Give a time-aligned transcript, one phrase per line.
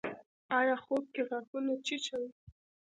[0.57, 2.25] ایا خوب کې غاښونه چیچئ؟